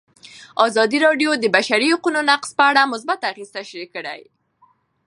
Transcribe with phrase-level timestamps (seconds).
[0.67, 4.21] ازادي راډیو د د بشري حقونو نقض په اړه مثبت اغېزې تشریح کړي.